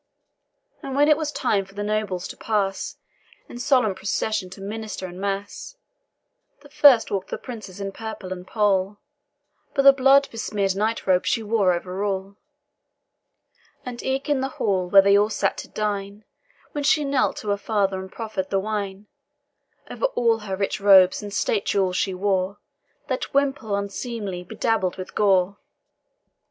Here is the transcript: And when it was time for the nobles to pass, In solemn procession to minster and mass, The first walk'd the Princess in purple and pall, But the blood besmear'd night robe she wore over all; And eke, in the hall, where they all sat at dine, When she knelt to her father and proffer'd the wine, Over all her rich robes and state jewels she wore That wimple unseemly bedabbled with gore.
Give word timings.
And 0.81 0.95
when 0.95 1.07
it 1.07 1.15
was 1.15 1.31
time 1.31 1.63
for 1.63 1.75
the 1.75 1.83
nobles 1.83 2.27
to 2.29 2.35
pass, 2.35 2.97
In 3.47 3.59
solemn 3.59 3.93
procession 3.93 4.49
to 4.49 4.59
minster 4.59 5.05
and 5.05 5.21
mass, 5.21 5.75
The 6.63 6.69
first 6.71 7.11
walk'd 7.11 7.29
the 7.29 7.37
Princess 7.37 7.79
in 7.79 7.91
purple 7.91 8.33
and 8.33 8.47
pall, 8.47 8.97
But 9.75 9.83
the 9.83 9.93
blood 9.93 10.27
besmear'd 10.31 10.75
night 10.75 11.05
robe 11.05 11.27
she 11.27 11.43
wore 11.43 11.71
over 11.71 12.03
all; 12.03 12.37
And 13.85 14.01
eke, 14.01 14.27
in 14.27 14.41
the 14.41 14.49
hall, 14.57 14.89
where 14.89 15.03
they 15.03 15.15
all 15.15 15.29
sat 15.29 15.63
at 15.65 15.75
dine, 15.75 16.25
When 16.71 16.83
she 16.83 17.05
knelt 17.05 17.37
to 17.37 17.49
her 17.49 17.55
father 17.57 17.99
and 17.99 18.11
proffer'd 18.11 18.49
the 18.49 18.59
wine, 18.59 19.05
Over 19.91 20.07
all 20.15 20.39
her 20.39 20.55
rich 20.55 20.79
robes 20.81 21.21
and 21.21 21.31
state 21.31 21.67
jewels 21.67 21.95
she 21.95 22.15
wore 22.15 22.57
That 23.07 23.35
wimple 23.35 23.75
unseemly 23.75 24.43
bedabbled 24.45 24.97
with 24.97 25.13
gore. 25.13 25.59